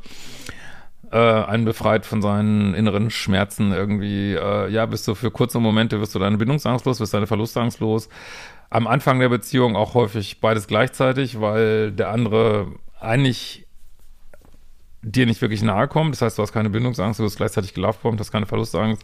äh, 1.11 1.17
einen 1.17 1.65
befreit 1.65 2.05
von 2.05 2.21
seinen 2.21 2.75
inneren 2.75 3.09
Schmerzen 3.09 3.71
irgendwie, 3.71 4.35
äh, 4.35 4.69
ja, 4.69 4.85
bist 4.85 5.07
du 5.07 5.15
für 5.15 5.31
kurze 5.31 5.59
Momente, 5.59 5.99
wirst 5.99 6.13
du 6.13 6.19
deine 6.19 6.37
Bindungsangst 6.37 6.85
los, 6.85 6.99
wirst 6.99 7.15
deine 7.15 7.25
Verlustangst 7.25 7.79
los, 7.79 8.07
am 8.69 8.85
Anfang 8.85 9.19
der 9.19 9.29
Beziehung 9.29 9.75
auch 9.75 9.95
häufig 9.95 10.41
beides 10.41 10.67
gleichzeitig, 10.67 11.41
weil 11.41 11.91
der 11.91 12.09
andere 12.09 12.67
eigentlich 12.99 13.65
dir 15.01 15.25
nicht 15.25 15.41
wirklich 15.41 15.63
nahe 15.63 15.87
kommt, 15.87 16.13
das 16.13 16.21
heißt, 16.21 16.37
du 16.37 16.43
hast 16.43 16.51
keine 16.51 16.69
Bindungsangst, 16.69 17.19
du 17.19 17.23
wirst 17.23 17.37
gleichzeitig 17.37 17.73
gelovebombt, 17.73 18.19
hast 18.19 18.31
keine 18.31 18.45
Verlustangst, 18.45 19.03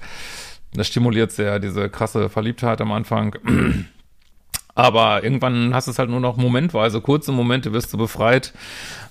das 0.76 0.88
stimuliert 0.88 1.32
sehr 1.32 1.60
diese 1.60 1.90
krasse 1.90 2.30
Verliebtheit 2.30 2.82
am 2.82 2.92
Anfang. 2.92 3.36
Aber 4.78 5.24
irgendwann 5.24 5.74
hast 5.74 5.88
du 5.88 5.92
es 5.92 6.00
halt 6.00 6.10
nur 6.10 6.20
noch 6.20 6.36
momentweise, 6.36 7.00
kurze 7.00 7.32
Momente 7.32 7.72
wirst 7.72 7.94
du 7.94 7.98
befreit 7.98 8.54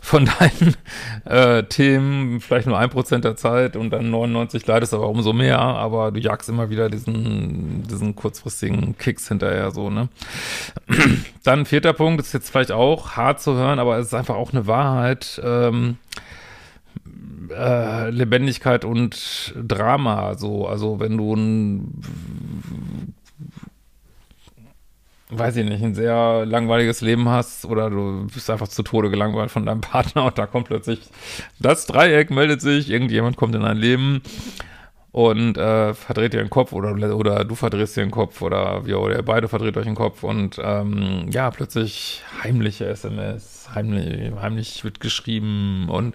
von 0.02 0.26
deinen 0.38 0.76
äh, 1.25 1.62
Themen, 1.64 2.40
vielleicht 2.40 2.66
nur 2.66 2.78
ein 2.78 2.90
Prozent 2.90 3.25
der 3.25 3.37
Zeit 3.37 3.75
und 3.75 3.88
dann 3.88 4.11
99 4.11 4.66
leidest 4.66 4.93
aber 4.93 5.08
umso 5.08 5.32
mehr, 5.32 5.58
aber 5.58 6.12
du 6.12 6.20
jagst 6.20 6.50
immer 6.50 6.69
wieder 6.69 6.90
diesen, 6.90 7.82
diesen 7.88 8.14
kurzfristigen 8.14 8.99
Kicks 8.99 9.28
hinterher, 9.28 9.70
so, 9.70 9.88
ne? 9.88 10.11
Dann 11.44 11.64
vierter 11.64 11.94
Punkt, 11.94 12.20
ist 12.20 12.34
jetzt 12.34 12.50
vielleicht 12.50 12.70
auch 12.70 13.12
hart 13.12 13.40
zu 13.40 13.55
hören, 13.55 13.78
aber 13.78 13.96
es 13.96 14.08
ist 14.08 14.14
einfach 14.14 14.37
auch 14.37 14.52
eine 14.52 14.66
Wahrheit, 14.66 15.40
ähm, 15.43 15.96
äh, 17.50 18.11
Lebendigkeit 18.11 18.85
und 18.85 19.55
Drama. 19.56 20.35
So, 20.35 20.67
also 20.67 21.00
wenn 21.00 21.17
du 21.17 21.35
ein 21.35 23.14
weiß 25.38 25.56
ich 25.56 25.64
nicht, 25.64 25.82
ein 25.82 25.94
sehr 25.94 26.44
langweiliges 26.46 27.00
Leben 27.00 27.29
hast 27.29 27.64
oder 27.64 27.91
du 27.91 28.26
bist 28.32 28.50
einfach 28.50 28.69
zu 28.69 28.82
Tode 28.82 29.11
gelangweilt 29.11 29.50
von 29.50 29.67
deinem 29.67 29.81
Partner 29.82 30.26
und 30.26 30.38
da 30.38 30.46
kommt 30.46 30.69
plötzlich 30.69 31.00
das 31.58 31.87
Dreieck, 31.87 32.31
meldet 32.31 32.61
sich, 32.61 32.91
irgendjemand 32.91 33.37
kommt 33.37 33.55
in 33.55 33.62
dein 33.62 33.76
Leben 33.76 34.23
und 35.12 35.56
äh, 35.56 35.94
verdreht 35.94 36.32
dir 36.32 36.43
den 36.43 36.50
Kopf 36.50 36.73
oder, 36.73 36.93
oder 37.17 37.44
du 37.44 37.55
verdrehst 37.55 37.97
dir 37.97 38.02
den 38.02 38.11
Kopf 38.11 38.43
oder 38.43 38.85
wir 38.85 39.00
oder 39.00 39.17
ihr 39.17 39.23
beide 39.23 39.49
verdreht 39.49 39.76
euch 39.76 39.85
den 39.85 39.94
Kopf 39.94 40.25
und 40.25 40.61
ähm, 40.62 41.29
ja, 41.31 41.50
plötzlich 41.50 42.23
heimliche 42.43 42.87
SMS, 42.87 43.69
heimlich, 43.75 44.33
heimlich 44.40 44.85
wird 44.85 45.00
geschrieben 45.00 45.88
und 45.88 46.14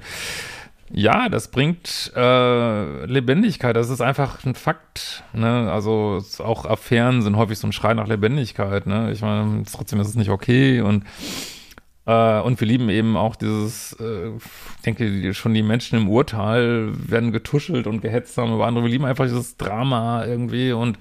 ja, 0.91 1.29
das 1.29 1.49
bringt 1.49 2.11
äh, 2.15 3.05
Lebendigkeit. 3.05 3.75
Das 3.75 3.89
ist 3.89 4.01
einfach 4.01 4.43
ein 4.45 4.55
Fakt. 4.55 5.23
Ne? 5.33 5.71
Also 5.71 6.23
auch 6.39 6.65
Affären 6.65 7.21
sind 7.21 7.37
häufig 7.37 7.59
so 7.59 7.67
ein 7.67 7.73
Schrei 7.73 7.93
nach 7.93 8.07
Lebendigkeit. 8.07 8.87
Ne? 8.87 9.11
Ich 9.11 9.21
meine, 9.21 9.63
trotzdem 9.71 9.99
ist 9.99 10.07
es 10.07 10.15
nicht 10.15 10.29
okay 10.29 10.81
und 10.81 11.03
äh, 12.05 12.41
und 12.41 12.59
wir 12.59 12.67
lieben 12.67 12.89
eben 12.89 13.15
auch 13.17 13.35
dieses, 13.35 13.93
äh, 13.99 14.29
ich 14.29 14.81
denke, 14.83 15.33
schon 15.35 15.53
die 15.53 15.61
Menschen 15.61 15.99
im 15.99 16.09
Urteil 16.09 16.91
werden 17.07 17.31
getuschelt 17.31 17.85
und 17.85 18.01
gehetzt 18.01 18.35
haben 18.37 18.53
über 18.53 18.65
andere. 18.65 18.83
Wir 18.85 18.91
lieben 18.91 19.05
einfach 19.05 19.25
dieses 19.25 19.57
Drama 19.57 20.25
irgendwie 20.25 20.71
und 20.71 20.97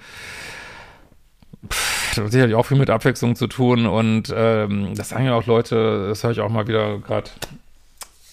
pff, 1.66 2.14
das 2.14 2.24
hat 2.24 2.32
sicherlich 2.32 2.56
auch 2.56 2.66
viel 2.66 2.76
mit 2.76 2.90
Abwechslung 2.90 3.36
zu 3.36 3.46
tun 3.46 3.86
und 3.86 4.32
ähm, 4.36 4.94
das 4.94 5.08
sagen 5.10 5.24
ja 5.24 5.34
auch 5.34 5.46
Leute, 5.46 6.08
das 6.08 6.22
höre 6.24 6.32
ich 6.32 6.40
auch 6.40 6.50
mal 6.50 6.68
wieder 6.68 6.98
gerade 6.98 7.30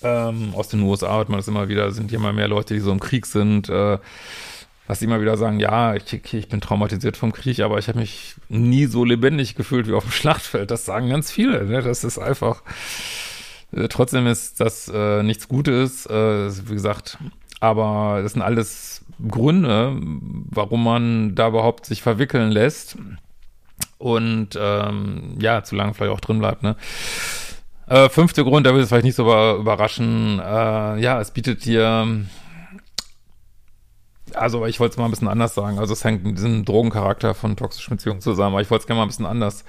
ähm, 0.05 0.53
aus 0.53 0.67
den 0.67 0.81
USA 0.81 1.17
hört 1.17 1.29
man 1.29 1.39
das 1.39 1.47
immer 1.47 1.67
wieder, 1.67 1.91
sind 1.91 2.11
hier 2.11 2.19
mal 2.19 2.33
mehr 2.33 2.47
Leute, 2.47 2.75
die 2.75 2.79
so 2.79 2.91
im 2.91 2.99
Krieg 2.99 3.25
sind, 3.25 3.69
äh, 3.69 3.97
was 4.87 5.01
immer 5.01 5.19
wieder 5.19 5.35
sagen, 5.35 5.59
ja, 5.59 5.95
ich, 5.95 6.33
ich 6.33 6.47
bin 6.47 6.61
traumatisiert 6.61 7.17
vom 7.17 7.33
Krieg, 7.33 7.61
aber 7.61 7.79
ich 7.79 7.87
habe 7.87 7.99
mich 7.99 8.35
nie 8.49 8.85
so 8.85 9.03
lebendig 9.03 9.55
gefühlt 9.55 9.87
wie 9.87 9.93
auf 9.93 10.03
dem 10.03 10.11
Schlachtfeld. 10.11 10.69
Das 10.69 10.85
sagen 10.85 11.09
ganz 11.09 11.31
viele. 11.31 11.65
Ne? 11.65 11.81
Das 11.81 12.03
ist 12.03 12.19
einfach. 12.19 12.61
Äh, 13.71 13.87
trotzdem 13.87 14.27
ist 14.27 14.61
das 14.61 14.87
äh, 14.93 15.23
nichts 15.23 15.47
Gutes, 15.47 16.05
äh, 16.05 16.69
wie 16.69 16.73
gesagt. 16.73 17.17
Aber 17.59 18.19
das 18.21 18.33
sind 18.33 18.43
alles 18.43 19.03
Gründe, 19.27 19.99
warum 19.99 20.83
man 20.83 21.33
da 21.33 21.47
überhaupt 21.47 21.87
sich 21.87 22.03
verwickeln 22.03 22.51
lässt 22.51 22.97
und 23.97 24.49
ähm, 24.59 25.35
ja, 25.39 25.63
zu 25.63 25.75
lange 25.75 25.93
vielleicht 25.95 26.13
auch 26.13 26.19
drin 26.19 26.39
bleibt. 26.39 26.61
Ne? 26.61 26.75
Äh, 27.87 28.09
fünfte 28.09 28.43
Grund, 28.43 28.65
da 28.65 28.73
will 28.73 28.81
es 28.81 28.89
vielleicht 28.89 29.05
nicht 29.05 29.15
so 29.15 29.23
überraschen. 29.23 30.39
Äh, 30.39 30.99
ja, 30.99 31.21
es 31.21 31.31
bietet 31.31 31.65
dir, 31.65 32.25
also 34.33 34.65
ich 34.65 34.79
wollte 34.79 34.93
es 34.93 34.97
mal 34.97 35.05
ein 35.05 35.11
bisschen 35.11 35.27
anders 35.27 35.53
sagen. 35.53 35.77
Also 35.77 35.93
es 35.93 36.03
hängt 36.03 36.23
mit 36.23 36.37
diesem 36.37 36.65
Drogencharakter 36.65 37.35
von 37.35 37.55
toxischen 37.55 37.95
Beziehungen 37.95 38.21
zusammen, 38.21 38.55
aber 38.55 38.61
ich 38.61 38.71
wollte 38.71 38.83
es 38.83 38.87
gerne 38.87 38.99
mal 38.99 39.05
ein 39.05 39.09
bisschen 39.09 39.27
anders 39.27 39.65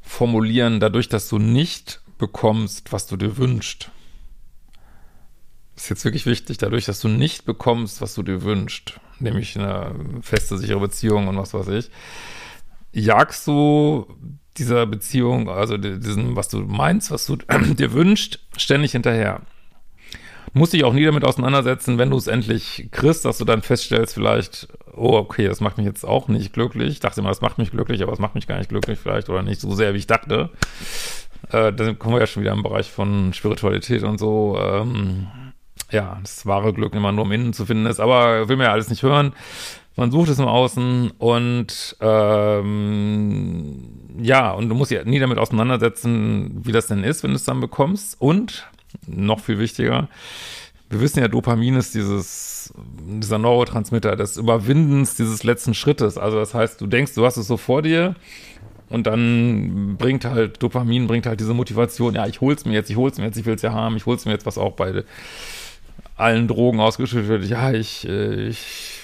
formulieren. 0.00 0.80
Dadurch, 0.80 1.08
dass 1.08 1.28
du 1.28 1.38
nicht 1.38 2.00
bekommst, 2.18 2.92
was 2.92 3.06
du 3.06 3.16
dir 3.16 3.36
wünschst. 3.36 3.90
Ist 5.76 5.88
jetzt 5.88 6.04
wirklich 6.04 6.26
wichtig, 6.26 6.58
dadurch, 6.58 6.84
dass 6.84 7.00
du 7.00 7.08
nicht 7.08 7.44
bekommst, 7.46 8.02
was 8.02 8.14
du 8.14 8.22
dir 8.22 8.42
wünschst, 8.42 9.00
nämlich 9.18 9.58
eine 9.58 9.94
feste, 10.20 10.58
sichere 10.58 10.80
Beziehung 10.80 11.28
und 11.28 11.38
was 11.38 11.54
weiß 11.54 11.68
ich, 11.68 11.90
jagst 12.92 13.46
du 13.46 14.06
dieser 14.56 14.86
Beziehung, 14.86 15.48
also 15.48 15.76
diesen, 15.76 16.36
was 16.36 16.48
du 16.48 16.58
meinst, 16.60 17.10
was 17.10 17.26
du 17.26 17.36
dir 17.78 17.92
wünschst, 17.92 18.40
ständig 18.56 18.92
hinterher. 18.92 19.42
Muss 20.52 20.70
dich 20.70 20.82
auch 20.84 20.92
nie 20.92 21.04
damit 21.04 21.24
auseinandersetzen, 21.24 21.98
wenn 21.98 22.10
du 22.10 22.16
es 22.16 22.26
endlich 22.26 22.88
kriegst, 22.90 23.24
dass 23.24 23.38
du 23.38 23.44
dann 23.44 23.62
feststellst, 23.62 24.14
vielleicht, 24.14 24.68
oh, 24.96 25.16
okay, 25.16 25.46
das 25.46 25.60
macht 25.60 25.76
mich 25.78 25.86
jetzt 25.86 26.04
auch 26.04 26.26
nicht 26.26 26.52
glücklich. 26.52 26.92
Ich 26.92 27.00
dachte 27.00 27.20
immer, 27.20 27.28
das 27.28 27.40
macht 27.40 27.58
mich 27.58 27.70
glücklich, 27.70 28.02
aber 28.02 28.12
es 28.12 28.18
macht 28.18 28.34
mich 28.34 28.48
gar 28.48 28.58
nicht 28.58 28.68
glücklich 28.68 28.98
vielleicht 28.98 29.28
oder 29.28 29.42
nicht 29.42 29.60
so 29.60 29.72
sehr, 29.72 29.94
wie 29.94 29.98
ich 29.98 30.08
dachte. 30.08 30.50
Äh, 31.52 31.72
dann 31.72 31.98
kommen 31.98 32.16
wir 32.16 32.20
ja 32.20 32.26
schon 32.26 32.42
wieder 32.42 32.52
im 32.52 32.64
Bereich 32.64 32.90
von 32.90 33.32
Spiritualität 33.32 34.02
und 34.02 34.18
so. 34.18 34.58
Ähm, 34.60 35.28
ja, 35.90 36.18
das 36.20 36.46
wahre 36.46 36.72
Glück 36.72 36.94
immer 36.94 37.12
nur 37.12 37.24
im 37.26 37.32
Innen 37.32 37.52
zu 37.52 37.66
finden 37.66 37.86
ist, 37.86 38.00
aber 38.00 38.48
will 38.48 38.56
mir 38.56 38.64
ja 38.64 38.72
alles 38.72 38.90
nicht 38.90 39.02
hören. 39.02 39.32
Man 40.00 40.10
sucht 40.10 40.30
es 40.30 40.38
im 40.38 40.46
Außen 40.46 41.10
und 41.18 41.96
ähm, 42.00 43.84
ja, 44.18 44.50
und 44.52 44.70
du 44.70 44.74
musst 44.74 44.90
ja 44.90 45.04
nie 45.04 45.18
damit 45.18 45.36
auseinandersetzen, 45.36 46.62
wie 46.64 46.72
das 46.72 46.86
denn 46.86 47.04
ist, 47.04 47.22
wenn 47.22 47.32
du 47.32 47.36
es 47.36 47.44
dann 47.44 47.60
bekommst. 47.60 48.18
Und 48.18 48.66
noch 49.06 49.40
viel 49.40 49.58
wichtiger, 49.58 50.08
wir 50.88 51.02
wissen 51.02 51.18
ja, 51.18 51.28
Dopamin 51.28 51.76
ist 51.76 51.94
dieses, 51.94 52.72
dieser 53.06 53.36
Neurotransmitter 53.36 54.16
des 54.16 54.38
Überwindens 54.38 55.16
dieses 55.16 55.44
letzten 55.44 55.74
Schrittes. 55.74 56.16
Also 56.16 56.38
das 56.38 56.54
heißt, 56.54 56.80
du 56.80 56.86
denkst, 56.86 57.12
du 57.14 57.26
hast 57.26 57.36
es 57.36 57.46
so 57.46 57.58
vor 57.58 57.82
dir 57.82 58.14
und 58.88 59.06
dann 59.06 59.98
bringt 59.98 60.24
halt, 60.24 60.62
Dopamin 60.62 61.08
bringt 61.08 61.26
halt 61.26 61.40
diese 61.40 61.52
Motivation, 61.52 62.14
ja, 62.14 62.26
ich 62.26 62.40
hol's 62.40 62.64
mir 62.64 62.72
jetzt, 62.72 62.88
ich 62.88 62.96
hol's 62.96 63.18
mir 63.18 63.24
jetzt, 63.24 63.36
ich 63.36 63.44
will's 63.44 63.60
ja 63.60 63.74
haben, 63.74 63.98
ich 63.98 64.06
hol's 64.06 64.24
mir 64.24 64.32
jetzt, 64.32 64.46
was 64.46 64.56
auch 64.56 64.72
bei 64.72 65.04
allen 66.16 66.48
Drogen 66.48 66.80
ausgeschüttet 66.80 67.28
wird. 67.28 67.44
Ja, 67.44 67.70
ich, 67.72 68.08
äh, 68.08 68.48
ich 68.48 68.99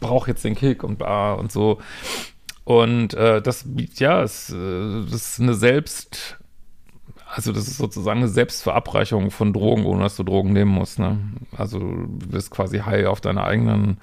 brauche 0.00 0.30
jetzt 0.30 0.44
den 0.44 0.54
Kick 0.54 0.84
und 0.84 0.98
bar 0.98 1.38
und 1.38 1.52
so. 1.52 1.78
Und 2.64 3.14
äh, 3.14 3.40
das, 3.40 3.64
ja, 3.94 4.22
es, 4.22 4.50
äh, 4.50 5.04
das 5.10 5.32
ist 5.32 5.40
eine 5.40 5.54
Selbst, 5.54 6.38
also 7.34 7.52
das 7.52 7.66
ist 7.66 7.78
sozusagen 7.78 8.20
eine 8.20 8.28
Selbstverabreichung 8.28 9.30
von 9.30 9.52
Drogen, 9.52 9.86
ohne 9.86 10.02
dass 10.02 10.16
du 10.16 10.22
Drogen 10.22 10.52
nehmen 10.52 10.72
musst. 10.72 10.98
Ne? 10.98 11.18
Also 11.56 11.78
du 11.78 12.28
bist 12.28 12.50
quasi 12.50 12.80
high 12.80 13.06
auf 13.06 13.20
deine 13.20 13.44
eigenen 13.44 13.98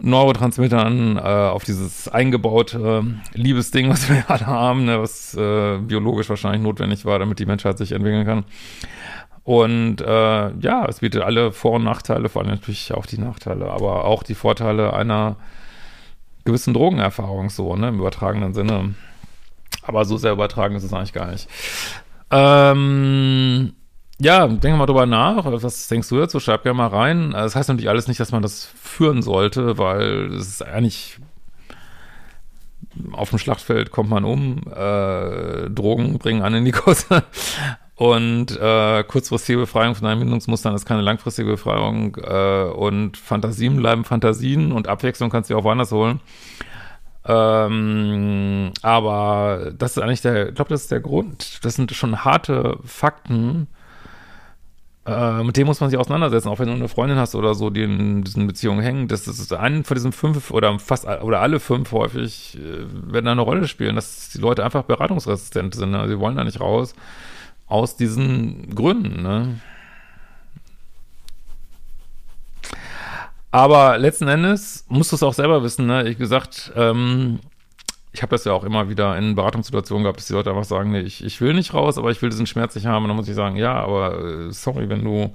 Neurotransmittern, 0.00 1.18
äh, 1.18 1.20
auf 1.20 1.64
dieses 1.64 2.08
eingebaute 2.08 3.04
Liebesding, 3.34 3.90
was 3.90 4.08
wir 4.08 4.24
alle 4.28 4.46
haben, 4.46 4.86
ne? 4.86 5.00
was 5.00 5.34
äh, 5.34 5.78
biologisch 5.78 6.28
wahrscheinlich 6.28 6.62
notwendig 6.62 7.04
war, 7.04 7.18
damit 7.18 7.38
die 7.38 7.46
Menschheit 7.46 7.78
sich 7.78 7.92
entwickeln 7.92 8.24
kann. 8.24 8.44
Und 9.44 10.00
äh, 10.00 10.50
ja, 10.58 10.86
es 10.88 11.00
bietet 11.00 11.22
alle 11.22 11.52
Vor- 11.52 11.74
und 11.74 11.84
Nachteile, 11.84 12.30
vor 12.30 12.42
allem 12.42 12.50
natürlich 12.50 12.94
auch 12.94 13.04
die 13.04 13.18
Nachteile, 13.18 13.70
aber 13.70 14.06
auch 14.06 14.22
die 14.22 14.34
Vorteile 14.34 14.94
einer 14.94 15.36
gewissen 16.44 16.74
Drogenerfahrung 16.74 17.50
so, 17.50 17.76
ne, 17.76 17.88
im 17.88 17.98
übertragenen 17.98 18.54
Sinne. 18.54 18.94
Aber 19.82 20.06
so 20.06 20.16
sehr 20.16 20.32
übertragen 20.32 20.76
ist 20.76 20.84
es 20.84 20.92
eigentlich 20.92 21.12
gar 21.12 21.30
nicht. 21.30 21.48
Ähm, 22.30 23.74
ja, 24.18 24.46
denk 24.46 24.78
mal 24.78 24.86
drüber 24.86 25.04
nach. 25.04 25.44
Was 25.44 25.88
denkst 25.88 26.08
du 26.08 26.18
dazu? 26.18 26.40
Schreib 26.40 26.62
gerne 26.62 26.78
mal 26.78 26.88
rein. 26.88 27.32
Das 27.32 27.54
heißt 27.54 27.68
natürlich 27.68 27.90
alles 27.90 28.08
nicht, 28.08 28.20
dass 28.20 28.32
man 28.32 28.42
das 28.42 28.64
führen 28.80 29.20
sollte, 29.20 29.76
weil 29.76 30.32
es 30.32 30.48
ist 30.48 30.62
eigentlich 30.62 31.18
auf 33.12 33.30
dem 33.30 33.38
Schlachtfeld 33.38 33.90
kommt 33.90 34.08
man 34.08 34.24
um, 34.24 34.62
äh, 34.74 35.68
Drogen 35.68 36.18
bringen 36.18 36.42
einen 36.42 36.56
in 36.56 36.64
die 36.64 36.70
Kurse. 36.70 37.24
Und 37.96 38.58
äh, 38.60 39.04
kurzfristige 39.04 39.60
Befreiung 39.60 39.94
von 39.94 40.08
Einbindungsmustern 40.08 40.74
ist 40.74 40.84
keine 40.84 41.02
langfristige 41.02 41.50
Befreiung. 41.50 42.16
Äh, 42.16 42.64
und 42.64 43.16
Fantasien 43.16 43.76
bleiben 43.76 44.04
Fantasien 44.04 44.72
und 44.72 44.88
Abwechslung 44.88 45.30
kannst 45.30 45.50
du 45.50 45.56
auch 45.56 45.64
woanders 45.64 45.92
holen. 45.92 46.20
Ähm, 47.26 48.72
aber 48.82 49.72
das 49.78 49.96
ist 49.96 50.02
eigentlich 50.02 50.22
der, 50.22 50.48
ich 50.48 50.54
glaube, 50.56 50.70
das 50.70 50.82
ist 50.82 50.90
der 50.90 51.00
Grund. 51.00 51.64
Das 51.64 51.76
sind 51.76 51.92
schon 51.92 52.24
harte 52.24 52.78
Fakten. 52.84 53.68
Äh, 55.06 55.44
mit 55.44 55.56
dem 55.56 55.66
muss 55.68 55.80
man 55.80 55.88
sich 55.88 55.98
auseinandersetzen, 55.98 56.48
auch 56.48 56.58
wenn 56.58 56.68
du 56.68 56.74
eine 56.74 56.88
Freundin 56.88 57.18
hast 57.18 57.36
oder 57.36 57.54
so, 57.54 57.70
die 57.70 57.84
in 57.84 58.24
diesen 58.24 58.48
Beziehungen 58.48 58.82
hängen. 58.82 59.06
Das 59.06 59.28
ist 59.28 59.52
einen 59.52 59.84
von 59.84 59.94
diesen 59.94 60.12
fünf 60.12 60.50
oder 60.50 60.80
fast 60.80 61.06
oder 61.06 61.40
alle 61.40 61.60
fünf 61.60 61.92
häufig 61.92 62.58
äh, 62.58 63.12
werden 63.12 63.26
da 63.26 63.32
eine 63.32 63.40
Rolle 63.42 63.68
spielen, 63.68 63.94
dass 63.94 64.30
die 64.30 64.38
Leute 64.38 64.64
einfach 64.64 64.82
beratungsresistent 64.82 65.76
sind. 65.76 65.92
Ne? 65.92 66.08
Sie 66.08 66.18
wollen 66.18 66.36
da 66.36 66.42
nicht 66.42 66.60
raus 66.60 66.94
aus 67.74 67.96
diesen 67.96 68.72
Gründen. 68.72 69.22
Ne? 69.22 69.60
Aber 73.50 73.98
letzten 73.98 74.28
Endes 74.28 74.84
musst 74.88 75.10
du 75.10 75.16
es 75.16 75.24
auch 75.24 75.34
selber 75.34 75.62
wissen. 75.64 75.86
Ne? 75.86 76.08
Ich 76.08 76.16
gesagt, 76.16 76.72
ähm, 76.76 77.40
ich 78.12 78.22
habe 78.22 78.30
das 78.30 78.44
ja 78.44 78.52
auch 78.52 78.62
immer 78.62 78.88
wieder 78.88 79.18
in 79.18 79.34
Beratungssituationen 79.34 80.04
gehabt, 80.04 80.20
dass 80.20 80.28
die 80.28 80.34
Leute 80.34 80.50
einfach 80.50 80.62
sagen, 80.62 80.92
nee, 80.92 81.00
ich, 81.00 81.24
ich 81.24 81.40
will 81.40 81.52
nicht 81.52 81.74
raus, 81.74 81.98
aber 81.98 82.12
ich 82.12 82.22
will 82.22 82.30
diesen 82.30 82.46
Schmerz 82.46 82.76
nicht 82.76 82.86
haben. 82.86 83.02
Und 83.02 83.08
dann 83.08 83.16
muss 83.16 83.28
ich 83.28 83.34
sagen, 83.34 83.56
ja, 83.56 83.74
aber 83.74 84.24
äh, 84.24 84.52
sorry, 84.52 84.88
wenn 84.88 85.02
du 85.02 85.34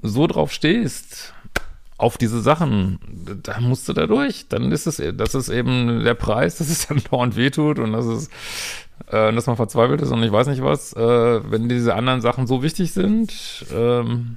so 0.00 0.28
drauf 0.28 0.52
stehst, 0.52 1.34
auf 2.02 2.18
diese 2.18 2.40
Sachen, 2.40 2.98
da 3.44 3.60
musst 3.60 3.88
du 3.88 3.92
da 3.92 4.08
durch. 4.08 4.48
Dann 4.48 4.72
ist 4.72 4.86
es, 4.86 5.00
das 5.16 5.34
ist 5.36 5.48
eben 5.48 6.02
der 6.02 6.14
Preis, 6.14 6.58
dass 6.58 6.68
es 6.70 6.88
dann 6.88 7.00
dauernd 7.10 7.36
wehtut 7.36 7.78
und 7.78 7.92
dass 7.92 8.06
es, 8.06 8.28
äh, 9.06 9.32
dass 9.32 9.46
man 9.46 9.56
verzweifelt 9.56 10.02
ist 10.02 10.10
und 10.10 10.22
ich 10.22 10.32
weiß 10.32 10.48
nicht 10.48 10.62
was. 10.62 10.92
Äh, 10.94 11.50
wenn 11.50 11.68
diese 11.68 11.94
anderen 11.94 12.20
Sachen 12.20 12.48
so 12.48 12.62
wichtig 12.62 12.92
sind, 12.92 13.64
ähm, 13.72 14.34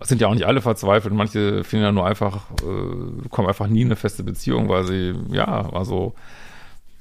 sind 0.00 0.22
ja 0.22 0.28
auch 0.28 0.34
nicht 0.34 0.46
alle 0.46 0.62
verzweifelt. 0.62 1.12
Manche 1.12 1.64
finden 1.64 1.84
ja 1.84 1.92
nur 1.92 2.06
einfach, 2.06 2.50
äh, 2.62 3.28
kommen 3.28 3.48
einfach 3.48 3.66
nie 3.66 3.82
in 3.82 3.88
eine 3.88 3.96
feste 3.96 4.22
Beziehung, 4.22 4.70
weil 4.70 4.84
sie, 4.84 5.14
ja, 5.30 5.70
also 5.72 6.14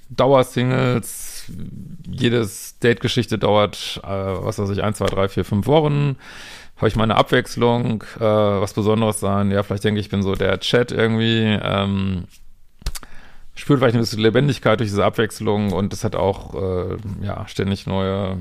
Dauersingles, 0.09 1.51
jedes 2.09 2.79
Date-Geschichte 2.79 3.37
dauert, 3.37 4.01
äh, 4.03 4.07
was 4.07 4.59
weiß 4.59 4.69
ich, 4.69 4.83
ein, 4.83 4.93
zwei, 4.93 5.05
drei, 5.05 5.27
vier, 5.27 5.45
fünf 5.45 5.67
Wochen 5.67 6.17
habe 6.79 6.87
ich 6.87 6.95
mal 6.95 7.03
eine 7.03 7.17
Abwechslung, 7.17 8.03
äh, 8.19 8.21
was 8.21 8.73
Besonderes 8.73 9.19
sein. 9.19 9.51
Ja, 9.51 9.63
vielleicht 9.63 9.83
denke 9.83 9.99
ich, 9.99 10.05
ich 10.05 10.09
bin 10.09 10.23
so 10.23 10.35
der 10.35 10.59
Chat 10.61 10.93
irgendwie. 10.93 11.59
Ähm, 11.61 12.23
spürt 13.53 13.79
vielleicht 13.79 13.95
ein 13.95 13.99
bisschen 14.01 14.21
Lebendigkeit 14.21 14.79
durch 14.79 14.89
diese 14.89 15.03
Abwechslung 15.03 15.73
und 15.73 15.91
es 15.91 16.05
hat 16.05 16.15
auch 16.15 16.55
äh, 16.55 16.97
ja 17.21 17.45
ständig 17.47 17.85
neue 17.85 18.37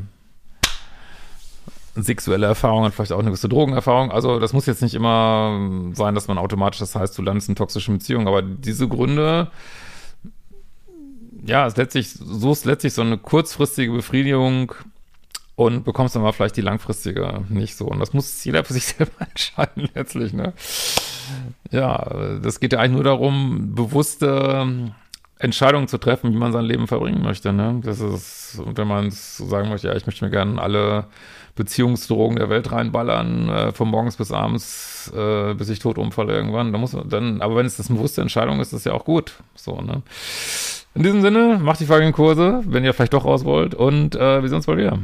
sexuelle 1.96 2.46
Erfahrungen, 2.46 2.92
vielleicht 2.92 3.10
auch 3.10 3.18
eine 3.18 3.30
gewisse 3.30 3.48
Drogenerfahrung. 3.48 4.12
Also 4.12 4.38
das 4.38 4.52
muss 4.52 4.66
jetzt 4.66 4.82
nicht 4.82 4.94
immer 4.94 5.90
sein, 5.94 6.14
dass 6.14 6.28
man 6.28 6.38
automatisch, 6.38 6.78
das 6.78 6.94
heißt, 6.94 7.18
du 7.18 7.22
landest 7.22 7.48
in 7.48 7.56
toxischen 7.56 7.98
Beziehungen, 7.98 8.28
aber 8.28 8.42
diese 8.42 8.86
Gründe, 8.86 9.50
ja, 11.44 11.66
es 11.66 11.76
letztlich, 11.76 12.10
so 12.10 12.52
ist 12.52 12.64
letztlich 12.64 12.92
so 12.92 13.02
eine 13.02 13.18
kurzfristige 13.18 13.92
Befriedigung 13.92 14.72
und 15.56 15.84
bekommst 15.84 16.14
dann 16.14 16.22
mal 16.22 16.32
vielleicht 16.32 16.56
die 16.56 16.62
langfristige 16.62 17.42
nicht 17.48 17.76
so. 17.76 17.86
Und 17.86 17.98
das 17.98 18.12
muss 18.12 18.44
jeder 18.44 18.64
für 18.64 18.72
sich 18.72 18.84
selber 18.96 19.20
entscheiden 19.20 19.88
letztlich, 19.94 20.32
ne? 20.32 20.52
Ja, 21.70 22.38
das 22.42 22.60
geht 22.60 22.72
ja 22.72 22.78
eigentlich 22.78 22.92
nur 22.92 23.04
darum, 23.04 23.74
bewusste 23.74 24.92
Entscheidungen 25.38 25.88
zu 25.88 25.98
treffen, 25.98 26.32
wie 26.32 26.36
man 26.36 26.52
sein 26.52 26.64
Leben 26.64 26.86
verbringen 26.86 27.22
möchte, 27.22 27.52
ne? 27.52 27.80
Das 27.82 28.00
ist, 28.00 28.60
wenn 28.64 28.88
man 28.88 29.10
so 29.10 29.46
sagen 29.46 29.68
möchte, 29.68 29.88
ja, 29.88 29.96
ich 29.96 30.06
möchte 30.06 30.24
mir 30.24 30.30
gerne 30.30 30.60
alle 30.60 31.06
Beziehungsdrogen 31.58 32.36
der 32.36 32.48
Welt 32.48 32.72
reinballern, 32.72 33.48
äh, 33.50 33.72
von 33.72 33.88
morgens 33.88 34.16
bis 34.16 34.32
abends, 34.32 35.12
äh, 35.14 35.54
bis 35.54 35.68
ich 35.68 35.80
tot 35.80 35.98
umfalle 35.98 36.32
irgendwann, 36.32 36.72
dann 36.72 36.80
muss 36.80 36.94
man 36.94 37.08
dann, 37.08 37.42
aber 37.42 37.56
wenn 37.56 37.66
es 37.66 37.76
das 37.76 37.90
eine 37.90 37.98
bewusste 37.98 38.22
Entscheidung 38.22 38.60
ist, 38.60 38.72
ist 38.72 38.86
ja 38.86 38.92
auch 38.92 39.04
gut, 39.04 39.34
so, 39.54 39.80
ne? 39.80 40.02
In 40.94 41.02
diesem 41.02 41.20
Sinne, 41.20 41.58
macht 41.62 41.80
die 41.80 41.86
folgenden 41.86 42.14
Kurse, 42.14 42.62
wenn 42.64 42.84
ihr 42.84 42.94
vielleicht 42.94 43.12
doch 43.12 43.24
raus 43.24 43.44
wollt 43.44 43.74
und 43.74 44.14
äh, 44.16 44.40
wir 44.40 44.48
sehen 44.48 44.56
uns 44.56 44.66
bald 44.66 44.78
wieder. 44.78 44.98